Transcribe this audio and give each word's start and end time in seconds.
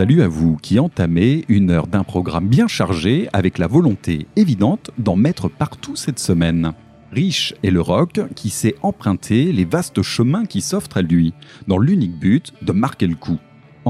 Salut 0.00 0.22
à 0.22 0.28
vous 0.28 0.56
qui 0.56 0.78
entamez 0.78 1.44
une 1.48 1.68
heure 1.68 1.86
d'un 1.86 2.04
programme 2.04 2.48
bien 2.48 2.68
chargé 2.68 3.28
avec 3.34 3.58
la 3.58 3.66
volonté 3.66 4.26
évidente 4.34 4.90
d'en 4.96 5.14
mettre 5.14 5.50
partout 5.50 5.94
cette 5.94 6.18
semaine. 6.18 6.72
Riche 7.12 7.52
est 7.62 7.70
le 7.70 7.82
rock 7.82 8.18
qui 8.34 8.48
sait 8.48 8.76
emprunter 8.80 9.52
les 9.52 9.66
vastes 9.66 10.00
chemins 10.00 10.46
qui 10.46 10.62
s'offrent 10.62 10.96
à 10.96 11.02
lui, 11.02 11.34
dans 11.68 11.76
l'unique 11.76 12.18
but 12.18 12.54
de 12.62 12.72
marquer 12.72 13.08
le 13.08 13.14
coup. 13.14 13.38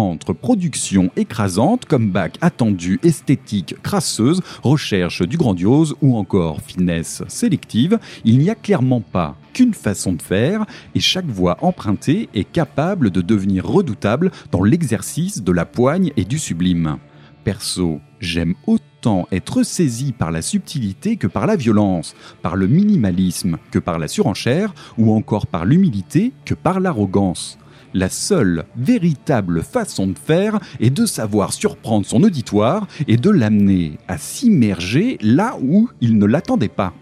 Entre 0.01 0.33
production 0.33 1.11
écrasante, 1.15 1.85
comeback 1.85 2.39
attendu, 2.41 2.99
esthétique 3.03 3.75
crasseuse, 3.83 4.41
recherche 4.63 5.21
du 5.21 5.37
grandiose 5.37 5.95
ou 6.01 6.17
encore 6.17 6.63
finesse 6.63 7.23
sélective, 7.29 7.99
il 8.25 8.39
n'y 8.39 8.49
a 8.49 8.55
clairement 8.55 9.03
pas 9.03 9.37
qu'une 9.53 9.75
façon 9.75 10.15
de 10.15 10.23
faire 10.23 10.65
et 10.95 11.01
chaque 11.01 11.27
voix 11.27 11.59
empruntée 11.61 12.31
est 12.33 12.51
capable 12.51 13.11
de 13.11 13.20
devenir 13.20 13.67
redoutable 13.67 14.31
dans 14.51 14.62
l'exercice 14.62 15.42
de 15.42 15.53
la 15.53 15.67
poigne 15.67 16.12
et 16.17 16.25
du 16.25 16.39
sublime. 16.39 16.97
Perso, 17.45 18.01
j'aime 18.20 18.55
autant 18.67 19.29
être 19.31 19.62
saisi 19.62 20.12
par 20.12 20.31
la 20.31 20.41
subtilité 20.41 21.17
que 21.17 21.27
par 21.27 21.47
la 21.47 21.57
violence, 21.57 22.14
par 22.41 22.57
le 22.57 22.69
minimalisme 22.69 23.59
que 23.70 23.79
par 23.79 23.98
la 23.98 24.09
surenchère, 24.09 24.73
ou 24.97 25.12
encore 25.12 25.47
par 25.47 25.67
l'humilité 25.67 26.33
que 26.47 26.55
par 26.55 26.81
l'arrogance. 26.81 27.59
La 27.94 28.08
seule 28.08 28.64
véritable 28.77 29.62
façon 29.62 30.06
de 30.06 30.19
faire 30.19 30.60
est 30.78 30.91
de 30.91 31.06
savoir 31.06 31.52
surprendre 31.52 32.06
son 32.06 32.22
auditoire 32.22 32.86
et 33.08 33.16
de 33.16 33.30
l'amener 33.30 33.98
à 34.08 34.19
s'immerger 34.19 35.19
là 35.20 35.56
où 35.60 35.88
il 36.00 36.18
ne 36.18 36.27
l'attendait 36.27 36.68
pas. 36.68 36.92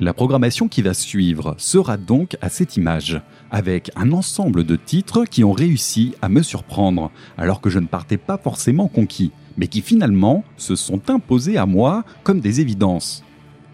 La 0.00 0.14
programmation 0.14 0.68
qui 0.68 0.82
va 0.82 0.94
suivre 0.94 1.54
sera 1.58 1.96
donc 1.96 2.36
à 2.40 2.48
cette 2.48 2.76
image, 2.76 3.20
avec 3.50 3.90
un 3.96 4.12
ensemble 4.12 4.64
de 4.64 4.76
titres 4.76 5.24
qui 5.24 5.42
ont 5.42 5.52
réussi 5.52 6.14
à 6.22 6.28
me 6.28 6.42
surprendre, 6.42 7.10
alors 7.36 7.60
que 7.60 7.70
je 7.70 7.80
ne 7.80 7.86
partais 7.86 8.16
pas 8.16 8.38
forcément 8.38 8.88
conquis 8.88 9.32
mais 9.58 9.66
qui 9.66 9.82
finalement 9.82 10.44
se 10.56 10.76
sont 10.76 11.10
imposés 11.10 11.58
à 11.58 11.66
moi 11.66 12.04
comme 12.22 12.40
des 12.40 12.60
évidences. 12.62 13.24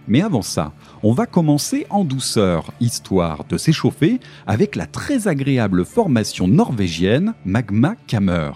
Mais 0.08 0.22
avant 0.22 0.42
ça, 0.42 0.72
on 1.06 1.12
va 1.12 1.26
commencer 1.26 1.86
en 1.90 2.02
douceur, 2.02 2.72
histoire 2.80 3.44
de 3.44 3.58
s'échauffer 3.58 4.20
avec 4.46 4.74
la 4.74 4.86
très 4.86 5.28
agréable 5.28 5.84
formation 5.84 6.48
norvégienne 6.48 7.34
Magma 7.44 7.94
Kammer. 8.06 8.52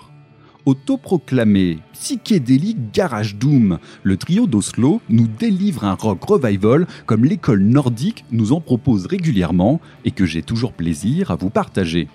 Autoproclamé 0.65 1.79
psychédélique 1.93 2.91
garage 2.91 3.37
doom, 3.37 3.79
le 4.03 4.17
trio 4.17 4.47
d'Oslo 4.47 5.03
nous 5.11 5.27
délivre 5.27 5.85
un 5.85 5.93
rock 5.93 6.25
revival 6.25 6.87
comme 7.05 7.27
l'école 7.27 7.61
nordique 7.61 8.25
nous 8.33 8.53
en 8.53 8.63
propose 8.63 9.05
régulièrement 9.05 9.79
et 10.07 10.11
que 10.11 10.25
j'ai 10.25 10.43
toujours 10.43 10.73
plaisir 10.73 11.31
à 11.31 11.37
vous 11.37 11.51
partager 11.51 12.09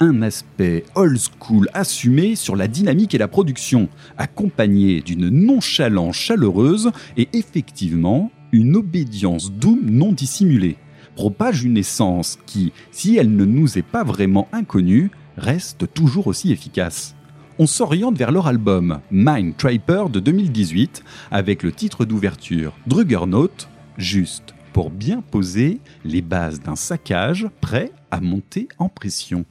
un 0.00 0.22
aspect 0.22 0.84
old 0.96 1.18
school 1.18 1.68
assumé 1.72 2.34
sur 2.34 2.56
la 2.56 2.68
dynamique 2.68 3.14
et 3.14 3.18
la 3.18 3.28
production, 3.28 3.88
accompagné 4.16 5.00
d'une 5.00 5.28
nonchalance 5.28 6.16
chaleureuse 6.16 6.90
et 7.16 7.28
effectivement 7.32 8.32
une 8.52 8.76
obédience 8.76 9.52
doom 9.52 9.80
non 9.90 10.12
dissimulée, 10.12 10.76
propage 11.14 11.64
une 11.64 11.76
essence 11.76 12.38
qui, 12.46 12.72
si 12.90 13.16
elle 13.16 13.34
ne 13.34 13.44
nous 13.44 13.78
est 13.78 13.82
pas 13.82 14.04
vraiment 14.04 14.48
inconnue, 14.52 15.10
reste 15.36 15.92
toujours 15.92 16.26
aussi 16.26 16.52
efficace. 16.52 17.14
On 17.58 17.66
s'oriente 17.66 18.16
vers 18.16 18.30
leur 18.30 18.46
album 18.46 19.00
Mind 19.10 19.56
Traper 19.56 20.04
de 20.12 20.20
2018 20.20 21.02
avec 21.30 21.62
le 21.62 21.72
titre 21.72 22.04
d'ouverture 22.04 22.72
Druggernaut, 22.86 23.50
juste 23.96 24.54
pour 24.72 24.90
bien 24.90 25.22
poser 25.22 25.80
les 26.04 26.22
bases 26.22 26.60
d'un 26.60 26.76
saccage 26.76 27.48
prêt 27.60 27.90
à 28.12 28.20
monter 28.20 28.68
en 28.78 28.88
pression. 28.88 29.44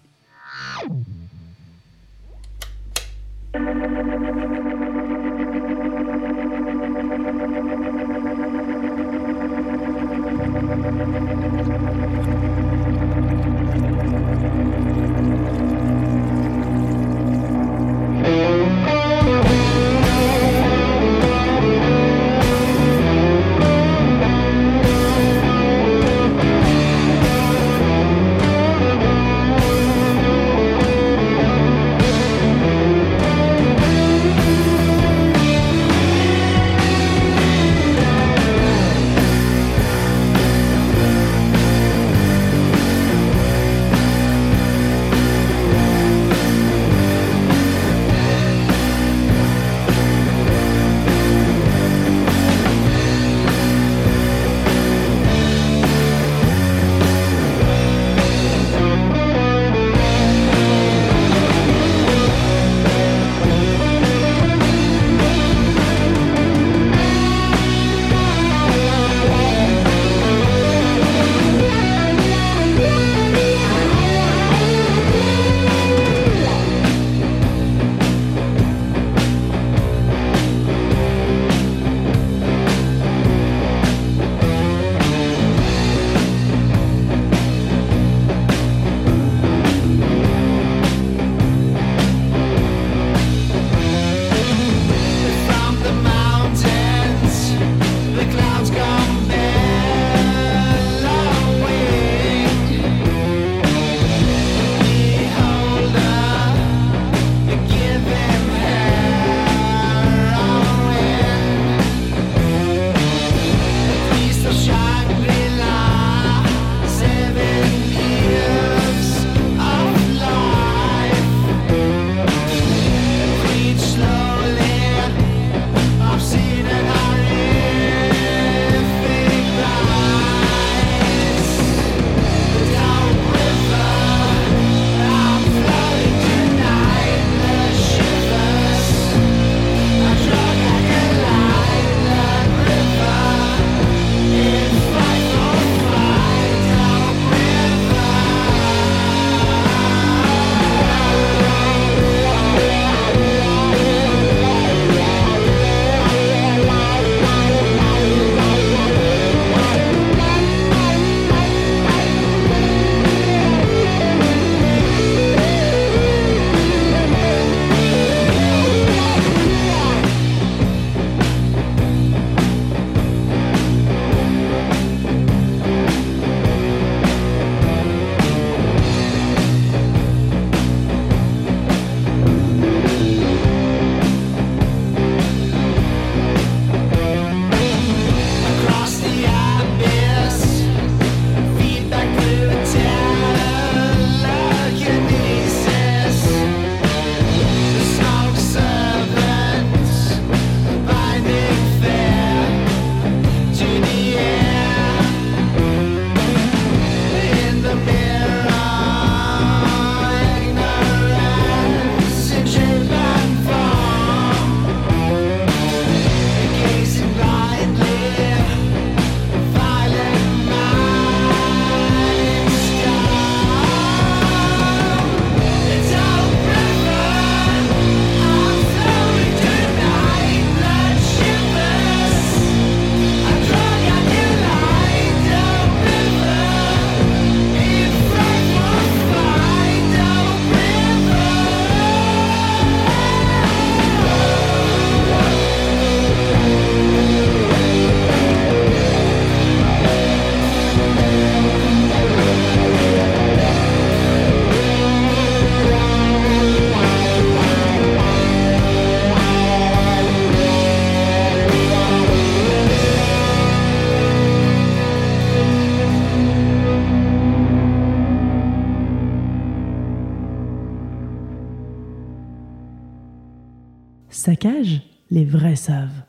Les 275.12 275.26
vrais 275.26 275.56
savent. 275.56 276.07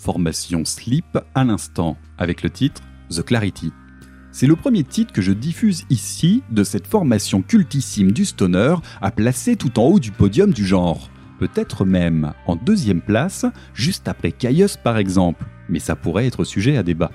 Formation 0.00 0.64
Sleep 0.64 1.18
à 1.34 1.44
l'instant, 1.44 1.96
avec 2.16 2.42
le 2.42 2.50
titre 2.50 2.82
The 3.10 3.22
Clarity. 3.22 3.72
C'est 4.32 4.46
le 4.46 4.56
premier 4.56 4.84
titre 4.84 5.12
que 5.12 5.20
je 5.20 5.32
diffuse 5.32 5.84
ici 5.90 6.42
de 6.50 6.64
cette 6.64 6.86
formation 6.86 7.42
cultissime 7.42 8.12
du 8.12 8.24
stoner 8.24 8.76
à 9.02 9.10
placer 9.10 9.56
tout 9.56 9.78
en 9.78 9.84
haut 9.84 9.98
du 9.98 10.12
podium 10.12 10.52
du 10.52 10.64
genre. 10.64 11.10
Peut-être 11.38 11.84
même 11.84 12.32
en 12.46 12.56
deuxième 12.56 13.02
place, 13.02 13.44
juste 13.74 14.08
après 14.08 14.32
Caius 14.32 14.78
par 14.78 14.96
exemple, 14.96 15.44
mais 15.68 15.78
ça 15.78 15.94
pourrait 15.94 16.26
être 16.26 16.44
sujet 16.44 16.78
à 16.78 16.82
débat. 16.82 17.10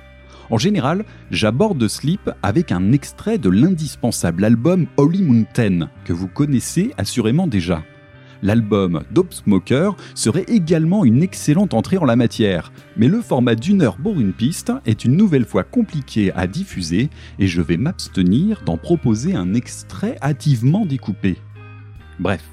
En 0.51 0.57
général, 0.57 1.05
j'aborde 1.31 1.87
Sleep 1.87 2.29
avec 2.43 2.71
un 2.71 2.91
extrait 2.91 3.39
de 3.39 3.49
l'indispensable 3.49 4.45
album 4.45 4.85
Holy 4.97 5.23
Mountain, 5.23 5.89
que 6.05 6.13
vous 6.13 6.27
connaissez 6.27 6.91
assurément 6.97 7.47
déjà. 7.47 7.83
L'album 8.43 9.03
Dope 9.11 9.33
Smoker 9.33 9.95
serait 10.15 10.45
également 10.47 11.05
une 11.05 11.21
excellente 11.21 11.73
entrée 11.73 11.97
en 11.97 12.05
la 12.05 12.15
matière, 12.15 12.71
mais 12.97 13.07
le 13.07 13.21
format 13.21 13.55
d'une 13.55 13.83
heure 13.83 13.97
pour 13.97 14.19
une 14.19 14.33
piste 14.33 14.71
est 14.85 15.05
une 15.05 15.15
nouvelle 15.15 15.45
fois 15.45 15.63
compliqué 15.63 16.31
à 16.33 16.47
diffuser 16.47 17.09
et 17.37 17.47
je 17.47 17.61
vais 17.61 17.77
m'abstenir 17.77 18.61
d'en 18.65 18.77
proposer 18.77 19.35
un 19.35 19.53
extrait 19.53 20.17
hâtivement 20.21 20.85
découpé. 20.85 21.37
Bref, 22.19 22.43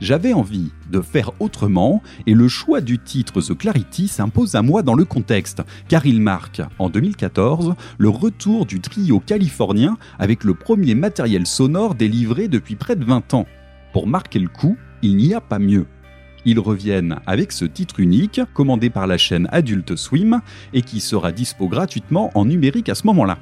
j'avais 0.00 0.32
envie 0.32 0.72
de 0.90 1.00
faire 1.00 1.32
autrement 1.40 2.02
et 2.26 2.34
le 2.34 2.48
choix 2.48 2.80
du 2.80 2.98
titre 2.98 3.42
The 3.42 3.56
Clarity 3.56 4.08
s'impose 4.08 4.54
à 4.54 4.62
moi 4.62 4.82
dans 4.82 4.94
le 4.94 5.04
contexte, 5.04 5.62
car 5.88 6.06
il 6.06 6.20
marque, 6.20 6.62
en 6.78 6.88
2014, 6.88 7.74
le 7.98 8.08
retour 8.08 8.64
du 8.66 8.80
trio 8.80 9.20
californien 9.20 9.98
avec 10.18 10.42
le 10.42 10.54
premier 10.54 10.94
matériel 10.94 11.46
sonore 11.46 11.94
délivré 11.94 12.48
depuis 12.48 12.76
près 12.76 12.96
de 12.96 13.04
20 13.04 13.34
ans. 13.34 13.46
Pour 13.92 14.06
marquer 14.06 14.38
le 14.38 14.48
coup, 14.48 14.76
il 15.02 15.16
n'y 15.16 15.34
a 15.34 15.40
pas 15.40 15.58
mieux. 15.58 15.86
Ils 16.44 16.58
reviennent 16.58 17.16
avec 17.26 17.52
ce 17.52 17.64
titre 17.64 18.00
unique, 18.00 18.40
commandé 18.54 18.88
par 18.90 19.06
la 19.06 19.18
chaîne 19.18 19.48
Adult 19.52 19.96
Swim, 19.96 20.40
et 20.72 20.82
qui 20.82 21.00
sera 21.00 21.32
dispo 21.32 21.68
gratuitement 21.68 22.30
en 22.34 22.44
numérique 22.44 22.88
à 22.88 22.94
ce 22.94 23.06
moment-là. 23.06 23.38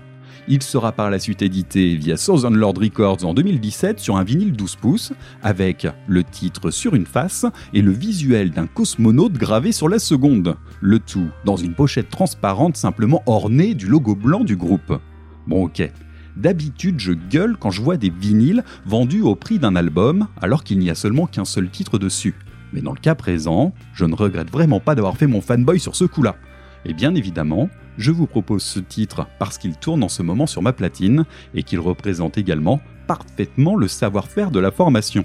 Il 0.50 0.62
sera 0.62 0.92
par 0.92 1.10
la 1.10 1.18
suite 1.18 1.42
édité 1.42 1.94
via 1.94 2.16
Southern 2.16 2.56
Lord 2.56 2.78
Records 2.78 3.26
en 3.26 3.34
2017 3.34 4.00
sur 4.00 4.16
un 4.16 4.24
vinyle 4.24 4.52
12 4.52 4.76
pouces, 4.76 5.12
avec 5.42 5.86
le 6.06 6.24
titre 6.24 6.70
sur 6.70 6.94
une 6.94 7.04
face 7.04 7.44
et 7.74 7.82
le 7.82 7.92
visuel 7.92 8.50
d'un 8.50 8.66
cosmonaute 8.66 9.34
gravé 9.34 9.72
sur 9.72 9.90
la 9.90 9.98
seconde. 9.98 10.56
Le 10.80 11.00
tout 11.00 11.28
dans 11.44 11.56
une 11.56 11.74
pochette 11.74 12.08
transparente 12.08 12.78
simplement 12.78 13.22
ornée 13.26 13.74
du 13.74 13.86
logo 13.86 14.14
blanc 14.14 14.42
du 14.42 14.56
groupe. 14.56 14.98
Bon 15.46 15.64
ok, 15.64 15.90
D'habitude, 16.38 17.00
je 17.00 17.12
gueule 17.12 17.56
quand 17.58 17.72
je 17.72 17.82
vois 17.82 17.96
des 17.96 18.10
vinyles 18.10 18.62
vendus 18.86 19.22
au 19.22 19.34
prix 19.34 19.58
d'un 19.58 19.74
album, 19.74 20.28
alors 20.40 20.62
qu'il 20.62 20.78
n'y 20.78 20.88
a 20.88 20.94
seulement 20.94 21.26
qu'un 21.26 21.44
seul 21.44 21.68
titre 21.68 21.98
dessus. 21.98 22.36
Mais 22.72 22.80
dans 22.80 22.92
le 22.92 23.00
cas 23.00 23.16
présent, 23.16 23.74
je 23.92 24.04
ne 24.04 24.14
regrette 24.14 24.48
vraiment 24.48 24.78
pas 24.78 24.94
d'avoir 24.94 25.16
fait 25.16 25.26
mon 25.26 25.40
fanboy 25.40 25.80
sur 25.80 25.96
ce 25.96 26.04
coup-là. 26.04 26.36
Et 26.84 26.94
bien 26.94 27.16
évidemment, 27.16 27.68
je 27.96 28.12
vous 28.12 28.28
propose 28.28 28.62
ce 28.62 28.78
titre 28.78 29.26
parce 29.40 29.58
qu'il 29.58 29.76
tourne 29.76 30.04
en 30.04 30.08
ce 30.08 30.22
moment 30.22 30.46
sur 30.46 30.62
ma 30.62 30.72
platine 30.72 31.24
et 31.54 31.64
qu'il 31.64 31.80
représente 31.80 32.38
également 32.38 32.80
parfaitement 33.08 33.74
le 33.74 33.88
savoir-faire 33.88 34.52
de 34.52 34.60
la 34.60 34.70
formation. 34.70 35.24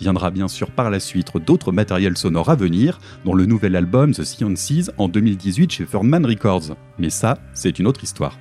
Viendra 0.00 0.30
bien 0.30 0.48
sûr 0.48 0.70
par 0.70 0.90
la 0.90 1.00
suite 1.00 1.30
d'autres 1.38 1.72
matériels 1.72 2.18
sonores 2.18 2.50
à 2.50 2.56
venir, 2.56 2.98
dont 3.24 3.34
le 3.34 3.46
nouvel 3.46 3.74
album 3.74 4.12
The 4.12 4.24
Sciences 4.24 4.90
en 4.98 5.08
2018 5.08 5.70
chez 5.70 5.86
Fernman 5.86 6.26
Records. 6.26 6.76
Mais 6.98 7.08
ça, 7.08 7.38
c'est 7.54 7.78
une 7.78 7.86
autre 7.86 8.04
histoire. 8.04 8.36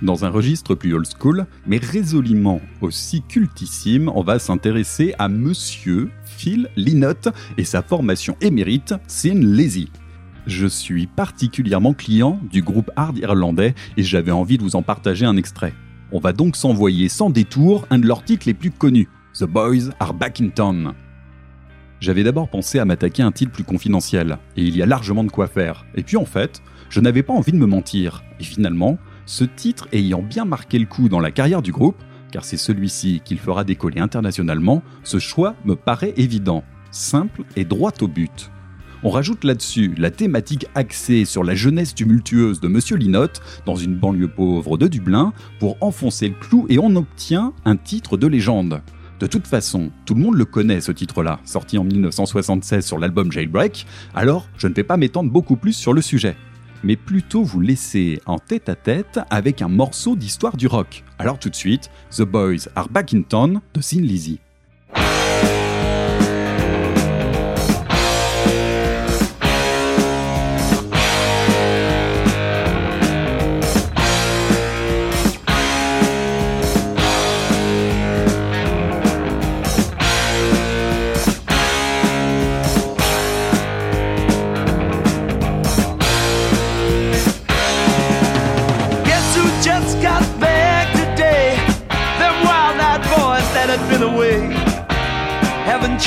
Dans 0.00 0.24
un 0.24 0.28
registre 0.28 0.76
plus 0.76 0.94
old 0.94 1.06
school, 1.06 1.46
mais 1.66 1.78
résolument 1.78 2.60
aussi 2.80 3.22
cultissime, 3.22 4.08
on 4.14 4.22
va 4.22 4.38
s'intéresser 4.38 5.12
à 5.18 5.28
Monsieur 5.28 6.10
Phil 6.24 6.68
Lynott 6.76 7.28
et 7.56 7.64
sa 7.64 7.82
formation 7.82 8.36
émérite 8.40 8.94
Sin 9.08 9.40
Lazy. 9.40 9.90
Je 10.46 10.68
suis 10.68 11.08
particulièrement 11.08 11.94
client 11.94 12.38
du 12.48 12.62
groupe 12.62 12.92
hard 12.94 13.18
irlandais 13.18 13.74
et 13.96 14.04
j'avais 14.04 14.30
envie 14.30 14.56
de 14.56 14.62
vous 14.62 14.76
en 14.76 14.82
partager 14.82 15.26
un 15.26 15.36
extrait. 15.36 15.74
On 16.12 16.20
va 16.20 16.32
donc 16.32 16.54
s'envoyer 16.54 17.08
sans 17.08 17.28
détour 17.28 17.84
un 17.90 17.98
de 17.98 18.06
leurs 18.06 18.24
titres 18.24 18.46
les 18.46 18.54
plus 18.54 18.70
connus, 18.70 19.08
The 19.34 19.44
Boys 19.44 19.90
Are 19.98 20.14
Back 20.14 20.40
in 20.40 20.50
Town. 20.50 20.94
J'avais 22.00 22.22
d'abord 22.22 22.48
pensé 22.48 22.78
à 22.78 22.84
m'attaquer 22.84 23.24
à 23.24 23.26
un 23.26 23.32
titre 23.32 23.50
plus 23.50 23.64
confidentiel, 23.64 24.38
et 24.56 24.62
il 24.62 24.76
y 24.76 24.82
a 24.82 24.86
largement 24.86 25.24
de 25.24 25.30
quoi 25.30 25.48
faire. 25.48 25.84
Et 25.96 26.04
puis 26.04 26.16
en 26.16 26.24
fait, 26.24 26.62
je 26.88 27.00
n'avais 27.00 27.24
pas 27.24 27.32
envie 27.32 27.50
de 27.50 27.56
me 27.58 27.66
mentir. 27.66 28.22
Et 28.38 28.44
finalement, 28.44 28.98
ce 29.28 29.44
titre 29.44 29.88
ayant 29.92 30.22
bien 30.22 30.46
marqué 30.46 30.78
le 30.78 30.86
coup 30.86 31.10
dans 31.10 31.20
la 31.20 31.30
carrière 31.30 31.60
du 31.60 31.70
groupe, 31.70 32.02
car 32.32 32.46
c'est 32.46 32.56
celui-ci 32.56 33.20
qu'il 33.26 33.38
fera 33.38 33.62
décoller 33.62 34.00
internationalement, 34.00 34.82
ce 35.04 35.18
choix 35.18 35.54
me 35.66 35.76
paraît 35.76 36.14
évident, 36.16 36.64
simple 36.90 37.42
et 37.54 37.66
droit 37.66 37.92
au 38.00 38.08
but. 38.08 38.50
On 39.02 39.10
rajoute 39.10 39.44
là-dessus 39.44 39.94
la 39.98 40.10
thématique 40.10 40.66
axée 40.74 41.26
sur 41.26 41.44
la 41.44 41.54
jeunesse 41.54 41.94
tumultueuse 41.94 42.60
de 42.60 42.68
Monsieur 42.68 42.96
Linotte 42.96 43.42
dans 43.66 43.76
une 43.76 43.96
banlieue 43.96 44.28
pauvre 44.28 44.78
de 44.78 44.88
Dublin 44.88 45.34
pour 45.60 45.76
enfoncer 45.82 46.28
le 46.28 46.34
clou 46.34 46.64
et 46.70 46.78
on 46.78 46.96
obtient 46.96 47.52
un 47.66 47.76
titre 47.76 48.16
de 48.16 48.26
légende. 48.26 48.80
De 49.20 49.26
toute 49.26 49.46
façon, 49.46 49.90
tout 50.06 50.14
le 50.14 50.22
monde 50.22 50.36
le 50.36 50.46
connaît 50.46 50.80
ce 50.80 50.90
titre-là, 50.90 51.38
sorti 51.44 51.76
en 51.76 51.84
1976 51.84 52.84
sur 52.84 52.98
l'album 52.98 53.30
Jailbreak, 53.30 53.86
alors 54.14 54.48
je 54.56 54.68
ne 54.68 54.74
vais 54.74 54.84
pas 54.84 54.96
m'étendre 54.96 55.30
beaucoup 55.30 55.56
plus 55.56 55.74
sur 55.74 55.92
le 55.92 56.00
sujet 56.00 56.34
mais 56.82 56.96
plutôt 56.96 57.42
vous 57.42 57.60
laisser 57.60 58.20
en 58.26 58.38
tête 58.38 58.68
à 58.68 58.74
tête 58.74 59.20
avec 59.30 59.62
un 59.62 59.68
morceau 59.68 60.16
d'histoire 60.16 60.56
du 60.56 60.66
rock. 60.66 61.04
Alors 61.18 61.38
tout 61.38 61.50
de 61.50 61.56
suite, 61.56 61.90
The 62.10 62.22
Boys 62.22 62.68
Are 62.76 62.88
Back 62.88 63.14
in 63.14 63.22
Town 63.22 63.60
de 63.74 63.80
Sin 63.80 64.02
Lizzy. 64.02 64.40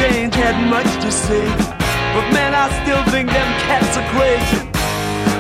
change 0.02 0.34
had 0.34 0.58
much 0.68 0.90
to 1.04 1.12
say. 1.12 1.46
But 2.14 2.26
man, 2.34 2.54
I 2.56 2.66
still 2.82 3.04
think 3.14 3.30
them 3.30 3.50
cats 3.70 3.94
are 4.00 4.08
crazy. 4.16 4.62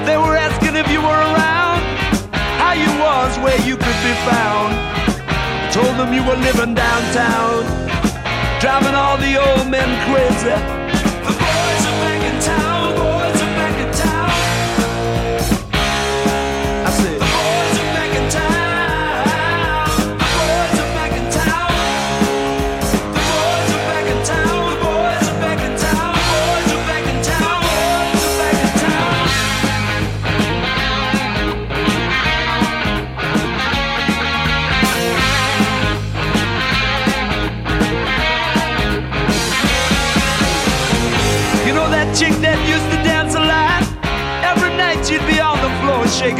They 0.05 0.17
were 0.17 0.37
asking 0.37 0.75
if 0.75 0.87
you 0.93 1.01
were 1.01 1.21
around, 1.29 1.81
how 2.61 2.73
you 2.83 2.91
was, 3.05 3.31
where 3.43 3.59
you 3.67 3.75
could 3.75 3.99
be 4.05 4.15
found. 4.29 4.71
I 5.63 5.69
told 5.73 5.93
them 5.97 6.13
you 6.13 6.23
were 6.29 6.39
living 6.47 6.73
downtown, 6.75 7.65
driving 8.61 8.95
all 9.01 9.17
the 9.17 9.33
old 9.45 9.65
men 9.69 9.89
crazy. 10.05 10.80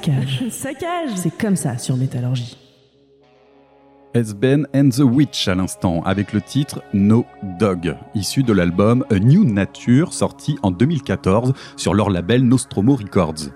Saccage. 0.00 0.44
Saccage. 0.50 1.10
C'est 1.16 1.36
comme 1.36 1.56
ça 1.56 1.76
sur 1.76 1.96
Métallurgie. 1.96 2.56
Esben 4.14 4.66
and 4.74 4.88
the 4.88 5.00
Witch 5.00 5.46
à 5.46 5.54
l'instant, 5.54 6.02
avec 6.04 6.32
le 6.32 6.40
titre 6.40 6.82
No 6.94 7.26
Dog, 7.58 7.94
issu 8.14 8.42
de 8.42 8.52
l'album 8.52 9.04
A 9.10 9.18
New 9.18 9.44
Nature, 9.44 10.14
sorti 10.14 10.56
en 10.62 10.70
2014 10.70 11.52
sur 11.76 11.92
leur 11.92 12.08
label 12.08 12.44
Nostromo 12.44 12.96
Records. 12.96 13.50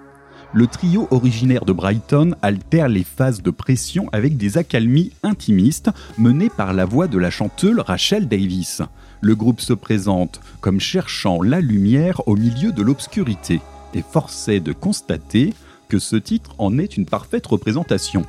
Le 0.52 0.66
trio 0.66 1.09
originaire 1.11 1.64
de 1.64 1.72
Brighton 1.72 2.37
altère 2.42 2.88
les 2.88 3.04
phases 3.04 3.42
de 3.42 3.50
pression 3.50 4.09
avec 4.12 4.37
des 4.37 4.59
accalmies 4.59 5.12
intimistes 5.22 5.90
menées 6.18 6.50
par 6.50 6.74
la 6.74 6.85
voix 6.85 7.09
de 7.09 7.18
la 7.18 7.30
chanteuse 7.30 7.80
Rachel 7.80 8.28
Davis. 8.28 8.83
Le 9.22 9.35
groupe 9.35 9.62
se 9.62 9.72
présente 9.72 10.40
comme 10.61 10.78
cherchant 10.78 11.42
la 11.42 11.61
lumière 11.61 12.28
au 12.28 12.37
milieu 12.37 12.70
de 12.70 12.83
l'obscurité, 12.83 13.61
et 13.94 14.02
forcé 14.02 14.61
de 14.61 14.72
constater 14.72 15.54
ce 15.98 16.16
titre 16.16 16.54
en 16.59 16.78
est 16.78 16.96
une 16.96 17.07
parfaite 17.07 17.46
représentation. 17.46 18.24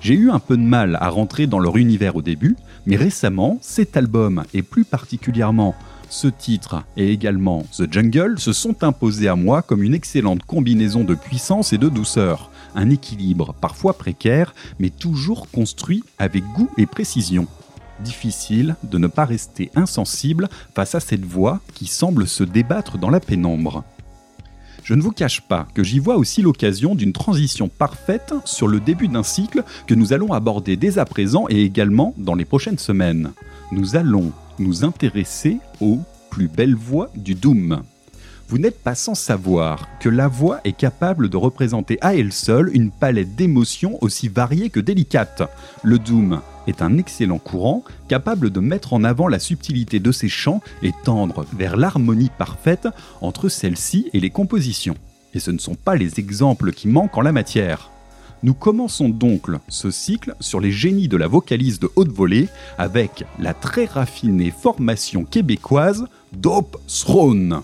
J'ai 0.00 0.14
eu 0.14 0.30
un 0.30 0.38
peu 0.38 0.56
de 0.56 0.62
mal 0.62 0.98
à 1.00 1.08
rentrer 1.08 1.46
dans 1.46 1.58
leur 1.58 1.76
univers 1.76 2.16
au 2.16 2.22
début, 2.22 2.56
mais 2.86 2.96
récemment, 2.96 3.58
cet 3.60 3.96
album, 3.96 4.44
et 4.54 4.62
plus 4.62 4.84
particulièrement 4.84 5.74
ce 6.08 6.28
titre 6.28 6.84
et 6.96 7.12
également 7.12 7.64
The 7.76 7.92
Jungle, 7.92 8.38
se 8.38 8.52
sont 8.52 8.84
imposés 8.84 9.28
à 9.28 9.36
moi 9.36 9.62
comme 9.62 9.82
une 9.82 9.94
excellente 9.94 10.44
combinaison 10.44 11.04
de 11.04 11.14
puissance 11.14 11.72
et 11.72 11.78
de 11.78 11.88
douceur, 11.88 12.50
un 12.74 12.90
équilibre 12.90 13.54
parfois 13.60 13.94
précaire, 13.98 14.54
mais 14.78 14.90
toujours 14.90 15.50
construit 15.50 16.04
avec 16.18 16.44
goût 16.54 16.70
et 16.78 16.86
précision. 16.86 17.46
Difficile 18.00 18.76
de 18.84 18.98
ne 18.98 19.06
pas 19.06 19.24
rester 19.24 19.70
insensible 19.74 20.48
face 20.74 20.94
à 20.94 21.00
cette 21.00 21.24
voix 21.24 21.60
qui 21.74 21.86
semble 21.86 22.28
se 22.28 22.44
débattre 22.44 22.98
dans 22.98 23.10
la 23.10 23.20
pénombre. 23.20 23.84
Je 24.86 24.94
ne 24.94 25.02
vous 25.02 25.10
cache 25.10 25.40
pas 25.40 25.66
que 25.74 25.82
j'y 25.82 25.98
vois 25.98 26.14
aussi 26.14 26.42
l'occasion 26.42 26.94
d'une 26.94 27.12
transition 27.12 27.66
parfaite 27.66 28.32
sur 28.44 28.68
le 28.68 28.78
début 28.78 29.08
d'un 29.08 29.24
cycle 29.24 29.64
que 29.88 29.94
nous 29.94 30.12
allons 30.12 30.32
aborder 30.32 30.76
dès 30.76 30.98
à 30.98 31.04
présent 31.04 31.46
et 31.48 31.64
également 31.64 32.14
dans 32.18 32.36
les 32.36 32.44
prochaines 32.44 32.78
semaines. 32.78 33.32
Nous 33.72 33.96
allons 33.96 34.30
nous 34.60 34.84
intéresser 34.84 35.56
aux 35.80 35.98
plus 36.30 36.46
belles 36.46 36.76
voix 36.76 37.10
du 37.16 37.34
Doom. 37.34 37.82
Vous 38.48 38.58
n'êtes 38.58 38.80
pas 38.80 38.94
sans 38.94 39.16
savoir 39.16 39.88
que 39.98 40.08
la 40.08 40.28
voix 40.28 40.60
est 40.62 40.76
capable 40.76 41.30
de 41.30 41.36
représenter 41.36 41.98
à 42.00 42.14
elle 42.14 42.32
seule 42.32 42.70
une 42.72 42.92
palette 42.92 43.34
d'émotions 43.34 43.98
aussi 44.02 44.28
variées 44.28 44.70
que 44.70 44.78
délicates. 44.78 45.42
Le 45.82 45.98
Doom 45.98 46.42
est 46.66 46.82
un 46.82 46.98
excellent 46.98 47.38
courant 47.38 47.84
capable 48.08 48.50
de 48.50 48.60
mettre 48.60 48.92
en 48.92 49.04
avant 49.04 49.28
la 49.28 49.38
subtilité 49.38 50.00
de 50.00 50.12
ses 50.12 50.28
chants 50.28 50.60
et 50.82 50.92
tendre 51.04 51.46
vers 51.56 51.76
l'harmonie 51.76 52.30
parfaite 52.36 52.88
entre 53.20 53.48
celle-ci 53.48 54.10
et 54.12 54.20
les 54.20 54.30
compositions. 54.30 54.96
Et 55.34 55.38
ce 55.38 55.50
ne 55.50 55.58
sont 55.58 55.74
pas 55.74 55.96
les 55.96 56.18
exemples 56.18 56.72
qui 56.72 56.88
manquent 56.88 57.18
en 57.18 57.22
la 57.22 57.32
matière. 57.32 57.90
Nous 58.42 58.54
commençons 58.54 59.08
donc 59.08 59.48
ce 59.68 59.90
cycle 59.90 60.34
sur 60.40 60.60
les 60.60 60.70
génies 60.70 61.08
de 61.08 61.16
la 61.16 61.26
vocalise 61.26 61.80
de 61.80 61.90
haute 61.96 62.12
volée 62.12 62.48
avec 62.78 63.24
la 63.38 63.54
très 63.54 63.86
raffinée 63.86 64.50
formation 64.50 65.24
québécoise 65.24 66.06
Dope 66.32 66.76
Throne. 66.86 67.62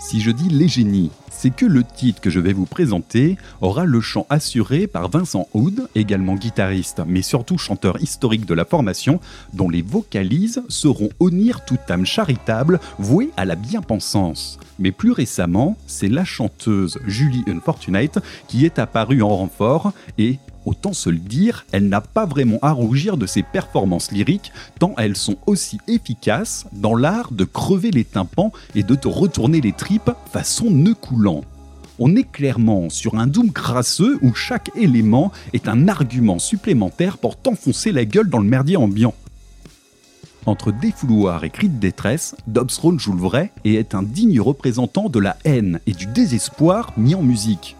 Si 0.00 0.20
je 0.20 0.30
dis 0.30 0.48
les 0.48 0.68
génies, 0.68 1.10
c'est 1.28 1.50
que 1.50 1.66
le 1.66 1.82
titre 1.82 2.20
que 2.20 2.30
je 2.30 2.38
vais 2.38 2.52
vous 2.52 2.66
présenter 2.66 3.36
aura 3.60 3.84
le 3.84 4.00
chant 4.00 4.26
assuré 4.30 4.86
par 4.86 5.08
Vincent 5.08 5.48
Houd, 5.54 5.88
également 5.96 6.36
guitariste, 6.36 7.02
mais 7.04 7.20
surtout 7.20 7.58
chanteur 7.58 8.00
historique 8.00 8.46
de 8.46 8.54
la 8.54 8.64
formation, 8.64 9.20
dont 9.54 9.68
les 9.68 9.82
vocalises 9.82 10.62
seront 10.68 11.08
Onir 11.18 11.64
toute 11.64 11.90
âme 11.90 12.06
charitable, 12.06 12.78
vouée 13.00 13.30
à 13.36 13.44
la 13.44 13.56
bien-pensance. 13.56 14.60
Mais 14.78 14.92
plus 14.92 15.10
récemment, 15.10 15.76
c'est 15.88 16.08
la 16.08 16.24
chanteuse 16.24 16.98
Julie 17.06 17.42
Unfortunate 17.48 18.18
qui 18.46 18.64
est 18.64 18.78
apparue 18.78 19.22
en 19.22 19.36
renfort 19.36 19.92
et 20.16 20.38
Autant 20.68 20.92
se 20.92 21.08
le 21.08 21.16
dire, 21.16 21.64
elle 21.72 21.88
n'a 21.88 22.02
pas 22.02 22.26
vraiment 22.26 22.58
à 22.60 22.72
rougir 22.72 23.16
de 23.16 23.24
ses 23.24 23.42
performances 23.42 24.12
lyriques, 24.12 24.52
tant 24.78 24.92
elles 24.98 25.16
sont 25.16 25.38
aussi 25.46 25.78
efficaces 25.88 26.66
dans 26.74 26.94
l'art 26.94 27.32
de 27.32 27.44
crever 27.44 27.90
les 27.90 28.04
tympans 28.04 28.52
et 28.74 28.82
de 28.82 28.94
te 28.94 29.08
retourner 29.08 29.62
les 29.62 29.72
tripes 29.72 30.10
façon 30.30 30.70
nœud 30.70 30.92
coulant. 30.92 31.40
On 31.98 32.14
est 32.16 32.30
clairement 32.30 32.90
sur 32.90 33.14
un 33.14 33.26
doom 33.26 33.50
crasseux 33.50 34.18
où 34.20 34.34
chaque 34.34 34.70
élément 34.76 35.32
est 35.54 35.68
un 35.68 35.88
argument 35.88 36.38
supplémentaire 36.38 37.16
pour 37.16 37.36
t'enfoncer 37.36 37.90
la 37.90 38.04
gueule 38.04 38.28
dans 38.28 38.38
le 38.38 38.44
merdier 38.44 38.76
ambiant. 38.76 39.14
Entre 40.44 40.70
défouloir 40.70 41.44
et 41.44 41.50
cris 41.50 41.70
de 41.70 41.80
détresse, 41.80 42.36
Dobsrone 42.46 43.00
joue 43.00 43.14
le 43.14 43.22
vrai 43.22 43.52
et 43.64 43.76
est 43.76 43.94
un 43.94 44.02
digne 44.02 44.38
représentant 44.38 45.08
de 45.08 45.18
la 45.18 45.38
haine 45.46 45.80
et 45.86 45.92
du 45.92 46.04
désespoir 46.04 46.92
mis 46.98 47.14
en 47.14 47.22
musique. 47.22 47.77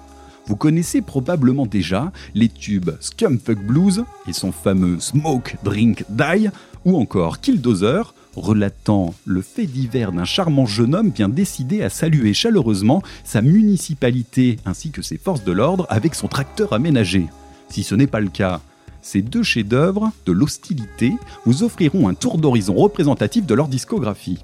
Vous 0.48 0.56
connaissez 0.56 1.02
probablement 1.02 1.66
déjà 1.66 2.10
les 2.34 2.48
tubes 2.48 2.92
Scumfuck 3.00 3.58
Blues 3.58 4.04
et 4.26 4.32
son 4.32 4.50
fameux 4.50 4.98
Smoke, 4.98 5.56
Drink, 5.62 6.06
Die, 6.08 6.48
ou 6.86 6.96
encore 6.96 7.40
Killdozer, 7.40 8.14
relatant 8.34 9.14
le 9.26 9.42
fait 9.42 9.66
divers 9.66 10.10
d'un 10.10 10.24
charmant 10.24 10.64
jeune 10.64 10.94
homme 10.94 11.10
bien 11.10 11.28
décidé 11.28 11.82
à 11.82 11.90
saluer 11.90 12.32
chaleureusement 12.32 13.02
sa 13.24 13.42
municipalité 13.42 14.58
ainsi 14.64 14.90
que 14.90 15.02
ses 15.02 15.18
forces 15.18 15.44
de 15.44 15.52
l'ordre 15.52 15.86
avec 15.90 16.14
son 16.14 16.28
tracteur 16.28 16.72
aménagé. 16.72 17.26
Si 17.68 17.82
ce 17.82 17.94
n'est 17.94 18.06
pas 18.06 18.20
le 18.20 18.30
cas, 18.30 18.62
ces 19.02 19.20
deux 19.20 19.42
chefs-d'œuvre 19.42 20.12
de 20.24 20.32
l'hostilité 20.32 21.12
vous 21.44 21.62
offriront 21.62 22.08
un 22.08 22.14
tour 22.14 22.38
d'horizon 22.38 22.74
représentatif 22.74 23.44
de 23.44 23.54
leur 23.54 23.68
discographie. 23.68 24.42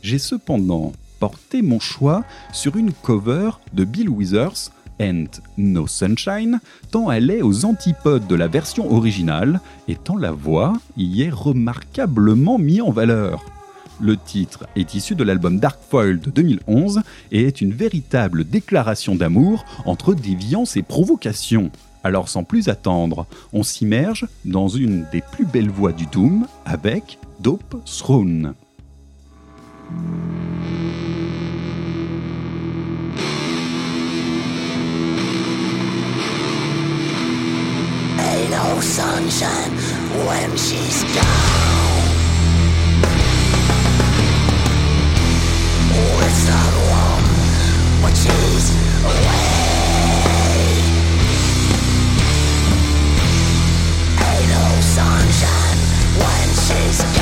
J'ai 0.00 0.18
cependant 0.20 0.92
porté 1.18 1.60
mon 1.60 1.80
choix 1.80 2.24
sur 2.52 2.76
une 2.76 2.92
cover 2.92 3.50
de 3.74 3.84
Bill 3.84 4.08
Withers 4.08 4.70
and 5.00 5.26
No 5.56 5.86
Sunshine, 5.86 6.60
tant 6.90 7.10
elle 7.10 7.30
est 7.30 7.42
aux 7.42 7.64
antipodes 7.64 8.26
de 8.26 8.34
la 8.34 8.48
version 8.48 8.92
originale 8.92 9.60
et 9.88 9.96
tant 9.96 10.16
la 10.16 10.32
voix 10.32 10.74
y 10.96 11.22
est 11.22 11.30
remarquablement 11.30 12.58
mise 12.58 12.82
en 12.82 12.90
valeur. 12.90 13.44
Le 14.00 14.16
titre 14.16 14.66
est 14.76 14.94
issu 14.94 15.14
de 15.14 15.24
l'album 15.24 15.58
Dark 15.58 15.78
Foil 15.90 16.20
de 16.20 16.30
2011 16.30 17.02
et 17.32 17.44
est 17.44 17.60
une 17.60 17.72
véritable 17.72 18.44
déclaration 18.44 19.14
d'amour 19.14 19.64
entre 19.84 20.14
déviance 20.14 20.76
et 20.76 20.82
provocation. 20.82 21.70
Alors 22.02 22.30
sans 22.30 22.44
plus 22.44 22.68
attendre, 22.68 23.26
on 23.52 23.62
s'immerge 23.62 24.26
dans 24.46 24.68
une 24.68 25.04
des 25.12 25.22
plus 25.32 25.44
belles 25.44 25.70
voix 25.70 25.92
du 25.92 26.06
Doom 26.06 26.46
avec 26.64 27.18
Dope 27.40 27.84
Throne. 27.84 28.54
No 38.48 38.80
sunshine 38.80 39.72
when 40.26 40.56
she's 40.56 41.02
gone. 41.14 41.70
It's 46.22 46.48
not 46.48 46.72
warm, 46.88 47.24
but 48.02 48.14
she's 48.16 48.70
away. 49.04 49.50
Ain't 54.26 54.48
no 54.48 54.80
sunshine 54.80 55.78
when 56.18 56.48
she's 56.54 57.02
gone. 57.16 57.19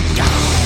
Gone. 0.00 0.65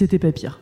C'était 0.00 0.18
pas 0.18 0.32
pire. 0.32 0.60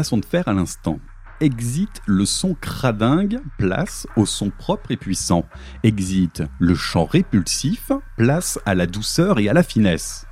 Façon 0.00 0.16
de 0.16 0.24
faire 0.24 0.48
à 0.48 0.54
l'instant. 0.54 0.98
Exit 1.42 2.00
le 2.06 2.24
son 2.24 2.54
cradingue, 2.54 3.38
place 3.58 4.06
au 4.16 4.24
son 4.24 4.48
propre 4.48 4.92
et 4.92 4.96
puissant. 4.96 5.44
Exit 5.82 6.42
le 6.58 6.74
chant 6.74 7.04
répulsif, 7.04 7.92
place 8.16 8.58
à 8.64 8.74
la 8.74 8.86
douceur 8.86 9.38
et 9.38 9.50
à 9.50 9.52
la 9.52 9.62
finesse. 9.62 10.24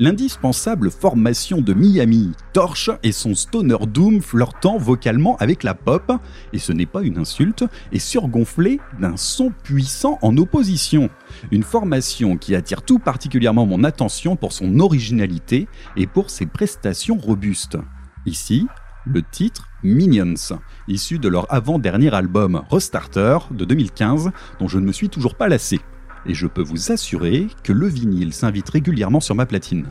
L'indispensable 0.00 0.90
formation 0.90 1.60
de 1.60 1.74
Miami, 1.74 2.32
Torche 2.52 2.90
et 3.04 3.12
son 3.12 3.36
stoner 3.36 3.86
doom 3.86 4.20
flirtant 4.20 4.78
vocalement 4.78 5.36
avec 5.36 5.62
la 5.62 5.74
pop, 5.74 6.12
et 6.52 6.58
ce 6.58 6.72
n'est 6.72 6.86
pas 6.86 7.02
une 7.02 7.18
insulte, 7.18 7.64
est 7.92 8.00
surgonflé 8.00 8.80
d'un 8.98 9.16
son 9.16 9.52
puissant 9.62 10.18
en 10.22 10.36
opposition. 10.38 11.08
Une 11.52 11.62
formation 11.62 12.36
qui 12.36 12.56
attire 12.56 12.82
tout 12.82 12.98
particulièrement 12.98 13.66
mon 13.66 13.84
attention 13.84 14.34
pour 14.34 14.52
son 14.52 14.80
originalité 14.80 15.68
et 15.96 16.08
pour 16.08 16.30
ses 16.30 16.46
prestations 16.46 17.16
robustes. 17.16 17.78
Ici, 18.26 18.66
le 19.06 19.22
titre 19.22 19.68
Minions, 19.82 20.58
issu 20.88 21.18
de 21.18 21.28
leur 21.28 21.52
avant-dernier 21.52 22.14
album 22.14 22.62
Restarter 22.70 23.38
de 23.50 23.64
2015, 23.64 24.30
dont 24.58 24.68
je 24.68 24.78
ne 24.78 24.86
me 24.86 24.92
suis 24.92 25.10
toujours 25.10 25.34
pas 25.34 25.48
lassé. 25.48 25.80
Et 26.26 26.34
je 26.34 26.46
peux 26.46 26.62
vous 26.62 26.90
assurer 26.90 27.48
que 27.62 27.72
le 27.72 27.86
vinyle 27.86 28.32
s'invite 28.32 28.70
régulièrement 28.70 29.20
sur 29.20 29.34
ma 29.34 29.44
platine. 29.44 29.86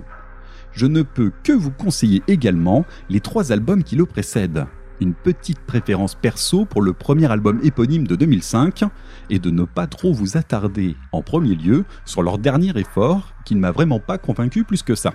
Je 0.72 0.88
ne 0.88 1.03
peux 1.03 1.32
que 1.43 1.51
vous 1.51 1.70
conseiller 1.70 2.24
également 2.28 2.86
les 3.09 3.20
trois 3.20 3.51
albums 3.51 3.84
qui 3.84 3.95
le 3.95 4.07
précèdent. 4.07 4.66
Une 4.99 5.14
petite 5.14 5.59
préférence 5.59 6.16
perso 6.16 6.66
pour 6.66 6.82
le 6.82 6.93
premier 6.93 7.32
album 7.32 7.59
éponyme 7.64 8.07
de 8.07 8.16
2005 8.16 8.84
et 9.30 9.38
de 9.38 9.51
ne 9.51 9.66
pas 9.66 9.86
trop 9.86 10.14
vous 10.14 10.38
attarder 10.38 10.95
en 11.11 11.22
premier 11.22 11.55
lieu 11.55 11.86
sur 12.05 12.24
leur 12.24 12.39
dernier 12.39 12.72
effort 12.80 13.34
qui 13.45 13.53
ne 13.53 13.59
m'a 13.59 13.72
vraiment 13.72 13.99
pas 13.99 14.18
convaincu 14.18 14.64
plus 14.64 14.82
que 14.82 14.95
ça. 14.95 15.14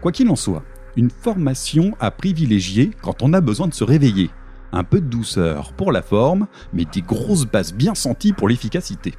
Quoi 0.00 0.10
qu'il 0.10 0.28
en 0.30 0.36
soit, 0.36 0.64
une 0.96 1.10
formation 1.10 1.96
à 2.00 2.10
privilégier 2.10 2.90
quand 3.02 3.22
on 3.22 3.32
a 3.32 3.40
besoin 3.40 3.68
de 3.68 3.74
se 3.74 3.84
réveiller. 3.84 4.30
Un 4.72 4.84
peu 4.84 5.00
de 5.00 5.06
douceur 5.06 5.72
pour 5.72 5.92
la 5.92 6.02
forme, 6.02 6.46
mais 6.72 6.84
des 6.84 7.02
grosses 7.02 7.46
basses 7.46 7.74
bien 7.74 7.94
senties 7.94 8.32
pour 8.32 8.48
l'efficacité. 8.48 9.14